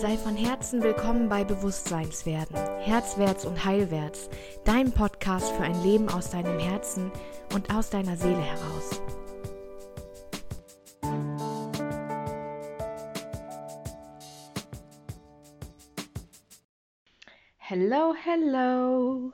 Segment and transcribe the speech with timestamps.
[0.00, 4.30] Sei von Herzen willkommen bei Bewusstseinswerden, Herzwärts und Heilwärts,
[4.64, 7.10] dein Podcast für ein Leben aus deinem Herzen
[7.52, 9.02] und aus deiner Seele heraus.
[17.56, 19.32] Hello, hello.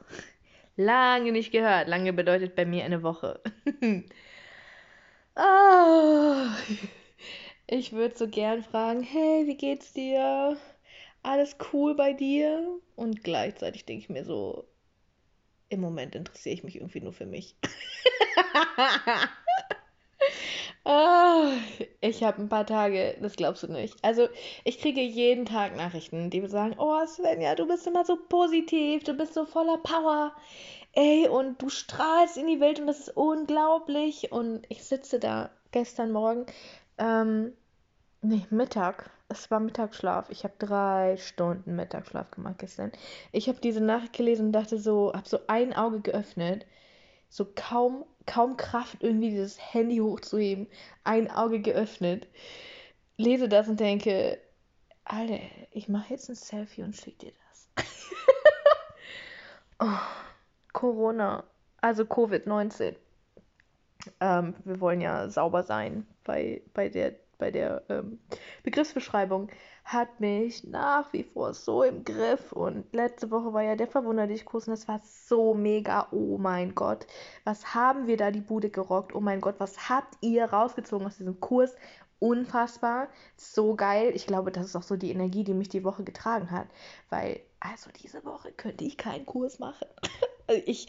[0.76, 1.88] Lange nicht gehört.
[1.88, 3.42] Lange bedeutet bei mir eine Woche.
[5.36, 6.46] oh.
[7.66, 10.58] Ich würde so gern fragen, hey, wie geht's dir?
[11.22, 12.78] Alles cool bei dir?
[12.94, 14.68] Und gleichzeitig denke ich mir so,
[15.70, 17.56] im Moment interessiere ich mich irgendwie nur für mich.
[20.84, 21.48] oh,
[22.02, 23.96] ich habe ein paar Tage, das glaubst du nicht.
[24.02, 24.28] Also
[24.64, 29.14] ich kriege jeden Tag Nachrichten, die sagen, oh Svenja, du bist immer so positiv, du
[29.14, 30.36] bist so voller Power.
[30.92, 34.30] Ey, und du strahlst in die Welt und das ist unglaublich.
[34.32, 36.46] Und ich sitze da gestern Morgen
[36.98, 37.52] ähm,
[38.22, 39.10] nee, Mittag.
[39.28, 40.30] Es war Mittagsschlaf.
[40.30, 42.92] Ich habe drei Stunden Mittagsschlaf gemacht gestern.
[43.32, 46.66] Ich habe diese Nachricht gelesen und dachte so, habe so ein Auge geöffnet,
[47.28, 50.68] so kaum, kaum Kraft irgendwie dieses Handy hochzuheben,
[51.04, 52.28] ein Auge geöffnet,
[53.16, 54.38] lese das und denke,
[55.04, 55.40] Alter,
[55.72, 57.32] ich mache jetzt ein Selfie und schicke dir
[57.76, 57.86] das.
[59.80, 61.44] oh, Corona,
[61.80, 62.96] also Covid-19.
[64.20, 68.18] Ähm, wir wollen ja sauber sein bei, bei der bei der ähm,
[68.62, 69.50] Begriffsbeschreibung,
[69.84, 72.52] hat mich nach wie vor so im Griff.
[72.52, 76.08] Und letzte Woche war ja der Verwunderlich-Kurs und das war so mega.
[76.10, 77.06] Oh mein Gott,
[77.44, 79.14] was haben wir da die Bude gerockt?
[79.14, 81.74] Oh mein Gott, was habt ihr rausgezogen aus diesem Kurs?
[82.18, 84.12] Unfassbar, so geil.
[84.14, 86.68] Ich glaube, das ist auch so die Energie, die mich die Woche getragen hat.
[87.10, 89.86] Weil, also diese Woche könnte ich keinen Kurs machen.
[90.46, 90.88] Also ich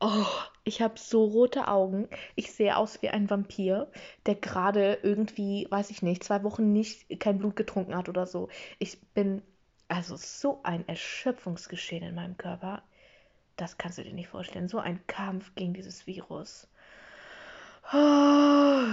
[0.00, 0.26] Oh,
[0.64, 2.08] ich habe so rote Augen.
[2.34, 3.90] Ich sehe aus wie ein Vampir,
[4.26, 8.48] der gerade irgendwie, weiß ich nicht, zwei Wochen nicht kein Blut getrunken hat oder so.
[8.78, 9.42] Ich bin
[9.88, 12.82] also so ein Erschöpfungsgeschehen in meinem Körper.
[13.56, 14.68] Das kannst du dir nicht vorstellen.
[14.68, 16.66] So ein Kampf gegen dieses Virus.
[17.92, 18.86] Oh.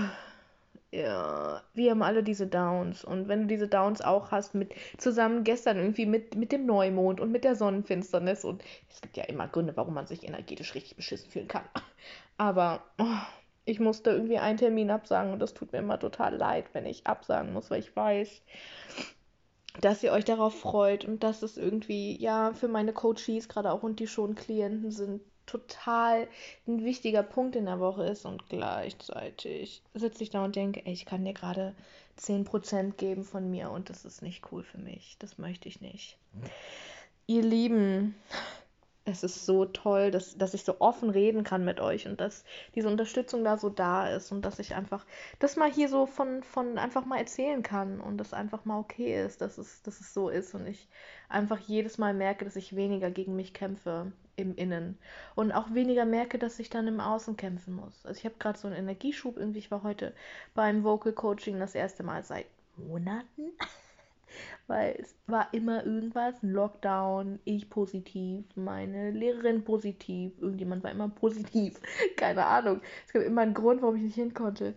[0.91, 3.05] Ja, wir haben alle diese Downs.
[3.05, 7.19] Und wenn du diese Downs auch hast, mit zusammen gestern irgendwie mit, mit dem Neumond
[7.21, 10.97] und mit der Sonnenfinsternis, und es gibt ja immer Gründe, warum man sich energetisch richtig
[10.97, 11.63] beschissen fühlen kann.
[12.37, 13.05] Aber oh,
[13.65, 17.07] ich musste irgendwie einen Termin absagen und das tut mir immer total leid, wenn ich
[17.07, 18.41] absagen muss, weil ich weiß,
[19.81, 23.83] dass ihr euch darauf freut und dass es irgendwie, ja, für meine Coaches gerade auch
[23.83, 26.27] und die schon Klienten sind, total
[26.67, 30.93] ein wichtiger Punkt in der Woche ist und gleichzeitig sitze ich da und denke, ey,
[30.93, 31.73] ich kann dir gerade
[32.19, 35.15] 10% geben von mir und das ist nicht cool für mich.
[35.19, 36.17] Das möchte ich nicht.
[37.25, 38.15] Ihr Lieben,
[39.07, 42.43] es ist so toll, dass, dass ich so offen reden kann mit euch und dass
[42.75, 45.05] diese Unterstützung da so da ist und dass ich einfach
[45.39, 49.23] das mal hier so von, von einfach mal erzählen kann und das einfach mal okay
[49.25, 50.87] ist, dass es, dass es so ist und ich
[51.29, 54.97] einfach jedes Mal merke, dass ich weniger gegen mich kämpfe im Innen
[55.35, 58.05] und auch weniger merke, dass ich dann im Außen kämpfen muss.
[58.05, 59.59] Also ich habe gerade so einen Energieschub irgendwie.
[59.59, 60.13] Ich war heute
[60.53, 62.45] beim Vocal Coaching das erste Mal seit
[62.75, 63.51] Monaten
[64.67, 71.09] weil es war immer irgendwas, ein Lockdown, ich positiv, meine Lehrerin positiv, irgendjemand war immer
[71.15, 71.79] positiv,
[72.15, 72.81] keine Ahnung.
[73.05, 74.75] Es gab immer einen Grund, warum ich nicht hin konnte.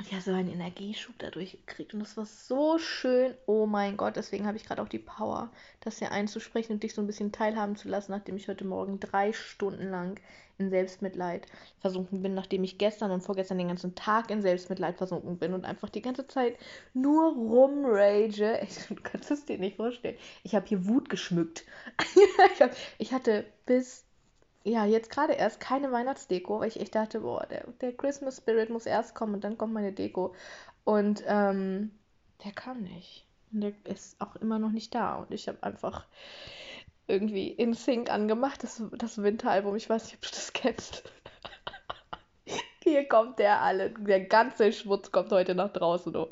[0.00, 3.34] Ich habe so einen Energieschub dadurch gekriegt und das war so schön.
[3.46, 5.50] Oh mein Gott, deswegen habe ich gerade auch die Power,
[5.80, 8.98] das hier einzusprechen und dich so ein bisschen teilhaben zu lassen, nachdem ich heute Morgen
[8.98, 10.20] drei Stunden lang
[10.58, 11.46] in Selbstmitleid
[11.80, 15.64] versunken bin, nachdem ich gestern und vorgestern den ganzen Tag in Selbstmitleid versunken bin und
[15.64, 16.58] einfach die ganze Zeit
[16.92, 18.66] nur rumrage.
[18.88, 20.18] Du kannst es dir nicht vorstellen.
[20.42, 21.64] Ich habe hier Wut geschmückt.
[21.98, 22.66] ich,
[22.98, 24.04] ich hatte bis
[24.64, 28.70] ja, jetzt gerade erst keine Weihnachtsdeko, weil ich echt dachte, boah, der, der Christmas Spirit
[28.70, 30.34] muss erst kommen und dann kommt meine Deko.
[30.84, 31.90] Und ähm,
[32.44, 33.26] der kam nicht.
[33.52, 35.16] Und der ist auch immer noch nicht da.
[35.16, 36.06] Und ich habe einfach
[37.06, 39.76] irgendwie In Sync angemacht, das, das Winteralbum.
[39.76, 41.04] Ich weiß nicht, ob du das kennst.
[42.82, 46.16] Hier kommt der alle, der ganze Schmutz kommt heute nach draußen.
[46.16, 46.30] Oh.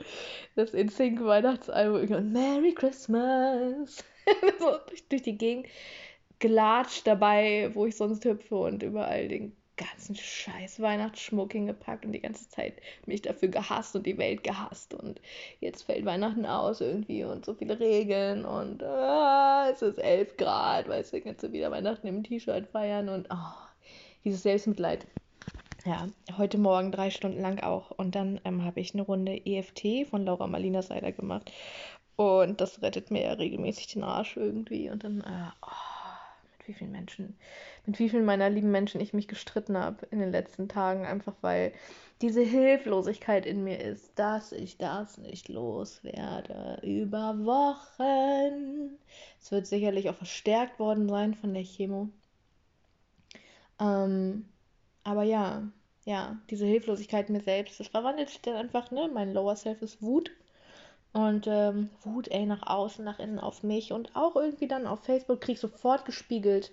[0.55, 2.33] Das In Sync Weihnachtsalbum.
[2.33, 4.03] Merry Christmas.
[4.59, 5.67] so durch, durch die Gegend
[6.43, 12.21] gelatscht dabei, wo ich sonst hüpfe und überall den ganzen scheiß Weihnachtsschmuck hingepackt und die
[12.21, 12.75] ganze Zeit
[13.07, 14.93] mich dafür gehasst und die Welt gehasst.
[14.93, 15.21] Und
[15.61, 20.89] jetzt fällt Weihnachten aus irgendwie und so viele Regeln und ah, es ist 11 Grad,
[20.89, 23.55] weißt du, kannst du wieder Weihnachten im T-Shirt feiern und oh,
[24.25, 25.07] dieses Selbstmitleid.
[25.85, 27.93] Ja, heute Morgen drei Stunden lang auch.
[27.93, 31.53] Und dann ähm, habe ich eine Runde EFT von Laura Malina Seider gemacht
[32.17, 34.91] und das rettet mir ja regelmäßig den Arsch irgendwie.
[34.91, 35.92] Und dann, äh, oh
[36.67, 37.37] wie vielen Menschen,
[37.87, 41.35] mit wie vielen meiner lieben Menschen ich mich gestritten habe in den letzten Tagen, einfach
[41.41, 41.73] weil
[42.21, 48.99] diese Hilflosigkeit in mir ist, dass ich das nicht loswerde über Wochen.
[49.41, 52.11] Es wird sicherlich auch verstärkt worden sein von der Chemo.
[53.81, 54.47] Ähm,
[55.05, 55.69] aber ja,
[56.05, 59.11] ja, diese Hilflosigkeit mir selbst, das verwandelt sich dann einfach, ne?
[59.13, 60.31] Mein Lower Self ist Wut.
[61.13, 65.05] Und ähm, Wut, ey, nach außen, nach innen auf mich und auch irgendwie dann auf
[65.05, 66.73] Facebook krieg ich sofort gespiegelt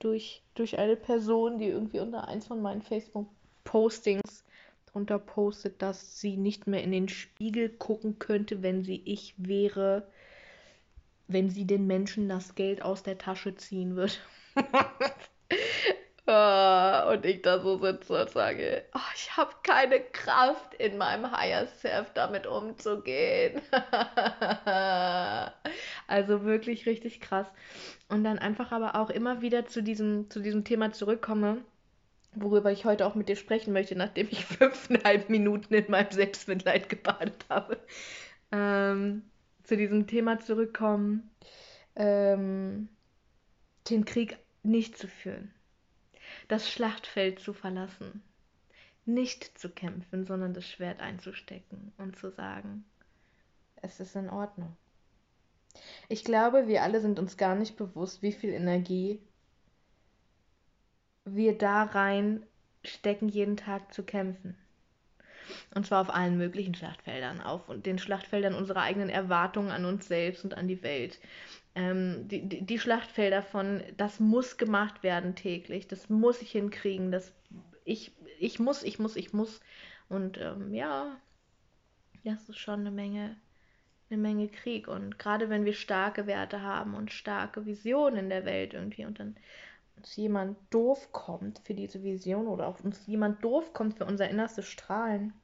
[0.00, 4.44] durch, durch eine Person, die irgendwie unter eins von meinen Facebook-Postings
[4.86, 10.06] drunter postet, dass sie nicht mehr in den Spiegel gucken könnte, wenn sie ich wäre,
[11.28, 14.14] wenn sie den Menschen das Geld aus der Tasche ziehen würde.
[16.32, 21.32] Ah, und ich da so sitze und sage, oh, ich habe keine Kraft in meinem
[21.32, 23.60] Higher Self damit umzugehen.
[26.06, 27.48] also wirklich richtig krass.
[28.08, 31.64] Und dann einfach aber auch immer wieder zu diesem, zu diesem Thema zurückkomme,
[32.36, 36.88] worüber ich heute auch mit dir sprechen möchte, nachdem ich fünfeinhalb Minuten in meinem Selbstmitleid
[36.88, 37.76] gebadet habe.
[38.52, 39.22] Ähm,
[39.64, 41.28] zu diesem Thema zurückkommen,
[41.96, 42.88] ähm,
[43.90, 45.52] den Krieg nicht zu führen
[46.50, 48.22] das Schlachtfeld zu verlassen,
[49.04, 52.84] nicht zu kämpfen, sondern das Schwert einzustecken und zu sagen,
[53.76, 54.76] es ist in Ordnung.
[56.08, 59.20] Ich glaube, wir alle sind uns gar nicht bewusst, wie viel Energie
[61.24, 62.44] wir da rein
[62.84, 64.56] stecken, jeden Tag zu kämpfen.
[65.74, 70.44] Und zwar auf allen möglichen Schlachtfeldern, auf den Schlachtfeldern unserer eigenen Erwartungen an uns selbst
[70.44, 71.20] und an die Welt.
[71.74, 77.32] Ähm, die, die, Schlachtfelder von, das muss gemacht werden täglich, das muss ich hinkriegen, das,
[77.84, 79.60] ich, ich muss, ich muss, ich muss.
[80.08, 81.16] Und ähm, ja,
[82.24, 83.36] das ist schon eine Menge,
[84.10, 84.88] eine Menge Krieg.
[84.88, 89.20] Und gerade wenn wir starke Werte haben und starke Visionen in der Welt irgendwie und
[89.20, 89.36] dann
[89.96, 94.28] uns jemand doof kommt für diese Vision oder auch uns jemand doof kommt für unser
[94.28, 95.34] innerstes Strahlen,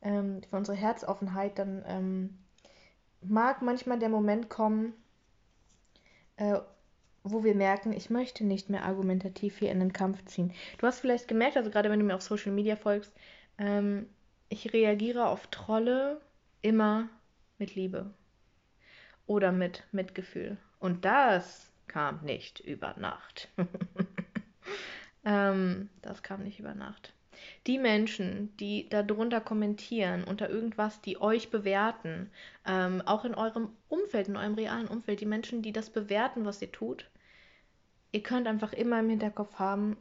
[0.00, 2.38] ähm, für unsere Herzoffenheit, dann ähm,
[3.20, 4.94] mag manchmal der Moment kommen,
[6.42, 6.60] äh,
[7.24, 10.52] wo wir merken, ich möchte nicht mehr argumentativ hier in den Kampf ziehen.
[10.78, 13.12] Du hast vielleicht gemerkt, also gerade wenn du mir auf Social Media folgst,
[13.58, 14.06] ähm,
[14.48, 16.20] ich reagiere auf Trolle
[16.62, 17.08] immer
[17.58, 18.12] mit Liebe
[19.26, 20.58] oder mit Mitgefühl.
[20.80, 23.48] Und das kam nicht über Nacht.
[25.24, 27.14] ähm, das kam nicht über Nacht.
[27.66, 32.30] Die Menschen, die darunter kommentieren, unter irgendwas, die euch bewerten,
[32.66, 36.62] ähm, auch in eurem Umfeld, in eurem realen Umfeld, die Menschen, die das bewerten, was
[36.62, 37.10] ihr tut,
[38.12, 39.96] ihr könnt einfach immer im Hinterkopf haben,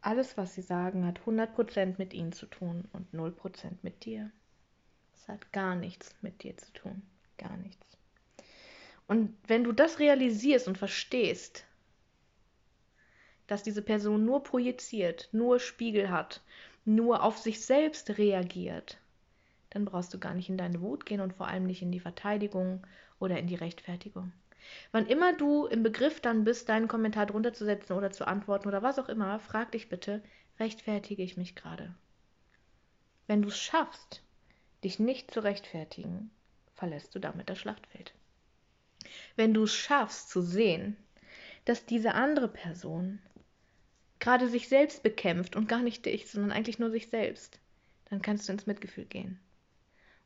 [0.00, 3.34] alles, was sie sagen, hat 100% mit ihnen zu tun und 0%
[3.82, 4.30] mit dir.
[5.14, 7.02] Es hat gar nichts mit dir zu tun.
[7.36, 7.86] Gar nichts.
[9.06, 11.66] Und wenn du das realisierst und verstehst,
[13.46, 16.42] dass diese Person nur projiziert, nur Spiegel hat,
[16.84, 18.98] nur auf sich selbst reagiert,
[19.70, 22.00] dann brauchst du gar nicht in deine Wut gehen und vor allem nicht in die
[22.00, 22.86] Verteidigung
[23.18, 24.32] oder in die Rechtfertigung.
[24.92, 28.68] Wann immer du im Begriff dann bist, deinen Kommentar drunter zu setzen oder zu antworten
[28.68, 30.22] oder was auch immer, frag dich bitte,
[30.58, 31.94] rechtfertige ich mich gerade?
[33.26, 34.22] Wenn du es schaffst,
[34.84, 36.30] dich nicht zu rechtfertigen,
[36.74, 38.12] verlässt du damit das Schlachtfeld
[39.36, 40.96] wenn du es schaffst zu sehen,
[41.64, 43.20] dass diese andere Person
[44.20, 47.58] gerade sich selbst bekämpft und gar nicht dich, sondern eigentlich nur sich selbst,
[48.10, 49.40] dann kannst du ins Mitgefühl gehen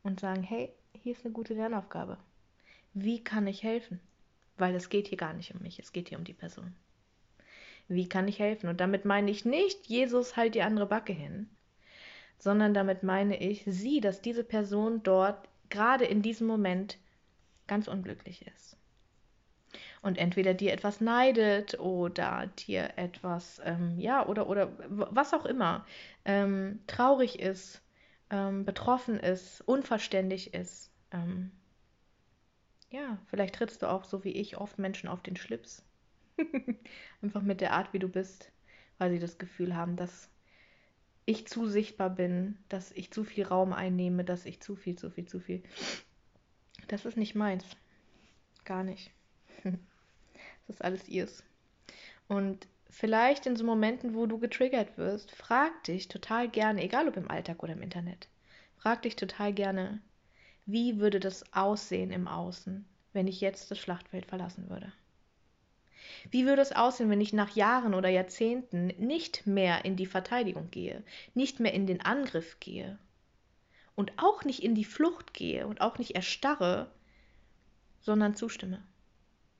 [0.02, 2.18] und sagen, hey, hier ist eine gute Lernaufgabe.
[2.92, 4.00] Wie kann ich helfen?
[4.56, 6.74] Weil es geht hier gar nicht um mich, es geht hier um die Person.
[7.88, 8.68] Wie kann ich helfen?
[8.68, 11.48] Und damit meine ich nicht, Jesus halt die andere Backe hin,
[12.38, 16.98] sondern damit meine ich, sieh, dass diese Person dort gerade in diesem Moment
[17.66, 18.76] ganz unglücklich ist.
[20.02, 25.86] Und entweder dir etwas neidet oder dir etwas, ähm, ja, oder, oder was auch immer,
[26.24, 27.82] ähm, traurig ist,
[28.30, 30.92] ähm, betroffen ist, unverständlich ist.
[31.10, 31.50] Ähm,
[32.90, 35.84] ja, vielleicht trittst du auch so wie ich oft Menschen auf den Schlips.
[37.22, 38.52] Einfach mit der Art, wie du bist,
[38.98, 40.30] weil sie das Gefühl haben, dass
[41.26, 45.10] ich zu sichtbar bin, dass ich zu viel Raum einnehme, dass ich zu viel, zu
[45.10, 45.62] viel, zu viel.
[46.88, 47.64] Das ist nicht meins.
[48.64, 49.10] Gar nicht.
[49.64, 51.42] Das ist alles ihrs.
[52.28, 57.16] Und vielleicht in so Momenten, wo du getriggert wirst, frag dich total gerne, egal ob
[57.16, 58.28] im Alltag oder im Internet,
[58.76, 60.00] frag dich total gerne,
[60.66, 64.92] wie würde das aussehen im Außen, wenn ich jetzt das Schlachtfeld verlassen würde?
[66.30, 70.70] Wie würde es aussehen, wenn ich nach Jahren oder Jahrzehnten nicht mehr in die Verteidigung
[70.70, 71.02] gehe,
[71.34, 72.98] nicht mehr in den Angriff gehe
[73.94, 76.90] und auch nicht in die Flucht gehe und auch nicht erstarre,
[78.00, 78.82] sondern zustimme,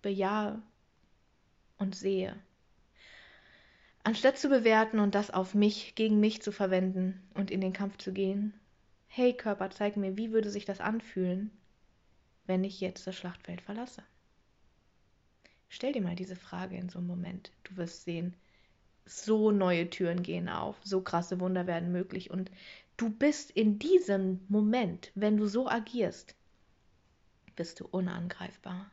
[0.05, 0.63] bejahe
[1.79, 2.37] und sehe
[4.07, 7.97] Anstatt zu bewerten und das auf mich, gegen mich zu verwenden und in den Kampf
[7.97, 8.53] zu gehen.
[9.07, 11.51] Hey Körper, zeig mir, wie würde sich das anfühlen,
[12.47, 14.03] wenn ich jetzt das Schlachtfeld verlasse?
[15.71, 17.51] Stell dir mal diese Frage in so einem Moment.
[17.63, 18.37] Du wirst sehen,
[19.07, 22.51] so neue Türen gehen auf, so krasse Wunder werden möglich und
[22.99, 26.35] du bist in diesem Moment, wenn du so agierst,
[27.57, 28.91] bist du unangreifbar.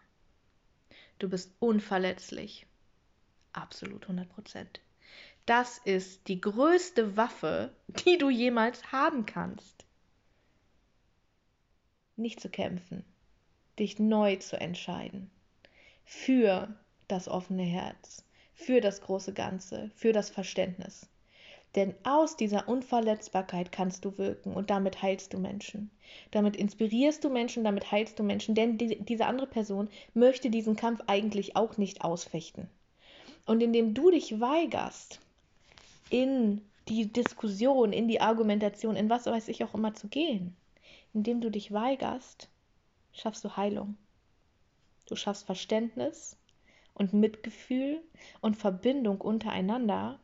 [1.22, 2.66] Du bist unverletzlich.
[3.54, 4.82] Absolut 100 Prozent.
[5.46, 9.86] Das ist die größte Waffe, die du jemals haben kannst.
[12.16, 13.06] Nicht zu kämpfen,
[13.78, 15.30] dich neu zu entscheiden.
[16.06, 16.76] Für
[17.08, 18.26] das offene Herz,
[18.56, 21.08] für das große Ganze, für das Verständnis.
[21.76, 25.90] Denn aus dieser Unverletzbarkeit kannst du wirken und damit heilst du Menschen.
[26.32, 30.76] Damit inspirierst du Menschen, damit heilst du Menschen, denn die, diese andere Person möchte diesen
[30.76, 32.70] Kampf eigentlich auch nicht ausfechten.
[33.46, 35.20] Und indem du dich weigerst,
[36.10, 40.56] in die Diskussion, in die Argumentation, in was weiß ich auch immer zu gehen,
[41.14, 42.50] indem du dich weigerst,
[43.14, 43.96] schaffst du Heilung.
[45.08, 46.36] Du schaffst Verständnis
[46.94, 48.02] und Mitgefühl
[48.42, 50.20] und Verbindung untereinander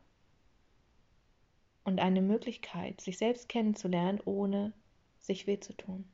[1.88, 4.74] und eine Möglichkeit, sich selbst kennenzulernen, ohne
[5.20, 6.04] sich weh zu tun.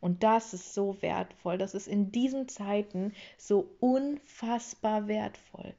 [0.00, 1.58] Und das ist so wertvoll.
[1.58, 5.74] Das ist in diesen Zeiten so unfassbar wertvoll.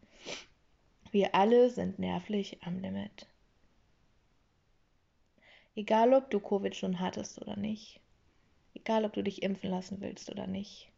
[1.12, 3.28] Wir alle sind nervlich am Limit.
[5.76, 8.00] Egal, ob du Covid schon hattest oder nicht.
[8.76, 10.93] Egal, ob du dich impfen lassen willst oder nicht.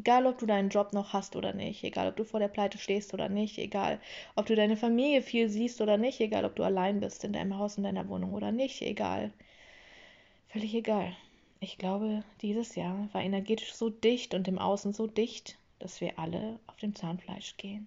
[0.00, 2.78] Egal, ob du deinen Job noch hast oder nicht, egal, ob du vor der Pleite
[2.78, 4.00] stehst oder nicht, egal,
[4.34, 7.58] ob du deine Familie viel siehst oder nicht, egal, ob du allein bist in deinem
[7.58, 9.30] Haus, in deiner Wohnung oder nicht, egal.
[10.48, 11.14] Völlig egal.
[11.60, 16.18] Ich glaube, dieses Jahr war energetisch so dicht und im Außen so dicht, dass wir
[16.18, 17.86] alle auf dem Zahnfleisch gehen.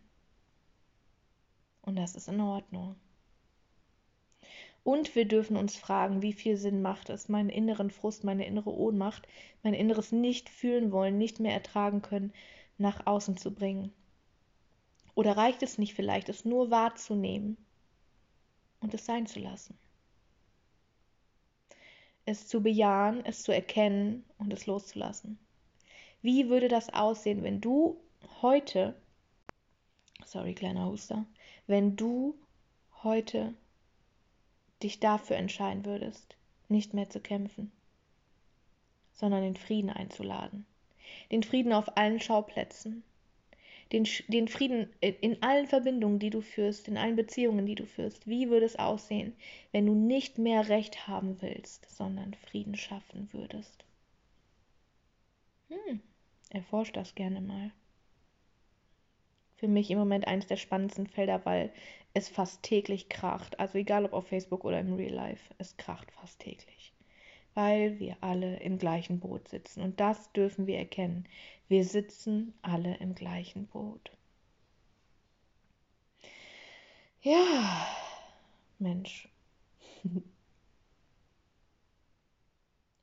[1.81, 2.95] Und das ist in Ordnung.
[4.83, 8.73] Und wir dürfen uns fragen, wie viel Sinn macht es, meinen inneren Frust, meine innere
[8.73, 9.27] Ohnmacht,
[9.63, 12.33] mein inneres Nicht fühlen wollen, nicht mehr ertragen können,
[12.77, 13.93] nach außen zu bringen.
[15.15, 17.57] Oder reicht es nicht vielleicht, es nur wahrzunehmen
[18.81, 19.77] und es sein zu lassen?
[22.25, 25.37] Es zu bejahen, es zu erkennen und es loszulassen.
[26.21, 27.99] Wie würde das aussehen, wenn du
[28.41, 28.95] heute,
[30.25, 31.25] sorry kleiner Huster,
[31.67, 32.35] wenn du
[33.03, 33.53] heute
[34.83, 36.35] dich dafür entscheiden würdest,
[36.69, 37.71] nicht mehr zu kämpfen,
[39.13, 40.65] sondern den Frieden einzuladen.
[41.31, 43.03] Den Frieden auf allen Schauplätzen.
[43.91, 48.27] Den, den Frieden in allen Verbindungen, die du führst, in allen Beziehungen, die du führst.
[48.27, 49.35] Wie würde es aussehen,
[49.71, 53.85] wenn du nicht mehr Recht haben willst, sondern Frieden schaffen würdest?
[55.69, 56.01] Hm,
[56.49, 57.71] erforsch das gerne mal
[59.63, 61.71] für mich im Moment eines der spannendsten Felder, weil
[62.13, 63.61] es fast täglich kracht.
[63.61, 66.91] Also egal ob auf Facebook oder im Real Life, es kracht fast täglich.
[67.53, 69.81] Weil wir alle im gleichen Boot sitzen.
[69.81, 71.29] Und das dürfen wir erkennen.
[71.69, 74.11] Wir sitzen alle im gleichen Boot.
[77.21, 77.87] Ja,
[78.79, 79.29] Mensch.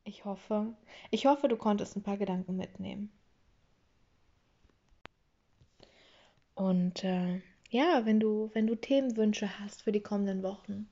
[0.04, 0.74] Ich hoffe,
[1.10, 3.10] ich hoffe, du konntest ein paar Gedanken mitnehmen.
[6.60, 7.40] Und äh,
[7.70, 10.90] ja, wenn du, wenn du Themenwünsche hast für die kommenden Wochen,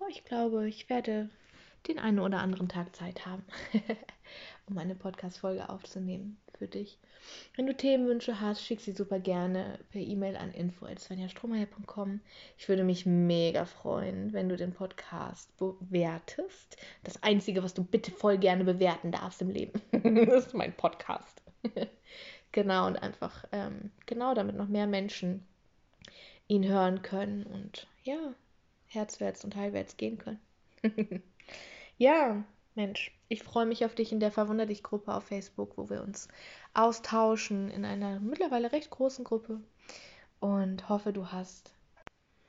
[0.00, 1.28] oh, ich glaube, ich werde
[1.88, 3.44] den einen oder anderen Tag Zeit haben,
[4.66, 6.98] um eine Podcast-Folge aufzunehmen für dich.
[7.54, 12.20] Wenn du Themenwünsche hast, schick sie super gerne per E-Mail an info.svenjastrohmeier.com.
[12.56, 16.78] Ich würde mich mega freuen, wenn du den Podcast bewertest.
[17.04, 19.82] Das Einzige, was du bitte voll gerne bewerten darfst im Leben,
[20.30, 21.42] ist mein Podcast.
[22.56, 25.46] Genau, und einfach, ähm, genau, damit noch mehr Menschen
[26.48, 28.32] ihn hören können und ja,
[28.86, 30.40] herzwärts und heilwärts gehen können.
[31.98, 32.42] ja,
[32.74, 36.02] Mensch, ich freue mich auf dich in der Verwunder dich Gruppe auf Facebook, wo wir
[36.02, 36.28] uns
[36.72, 39.60] austauschen in einer mittlerweile recht großen Gruppe
[40.40, 41.74] und hoffe, du hast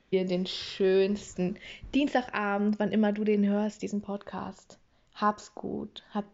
[0.08, 1.58] hier den schönsten
[1.94, 4.78] Dienstagabend, wann immer du den hörst, diesen Podcast.
[5.14, 6.24] Hab's gut, hab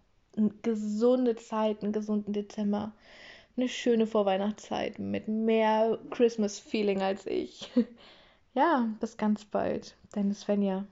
[0.63, 2.93] gesunde Zeit, einen gesunden Dezember
[3.57, 7.71] eine schöne Vorweihnachtszeit mit mehr Christmas-Feeling als ich.
[8.57, 9.97] Ja, bis ganz bald.
[10.13, 10.87] Deine Svenja.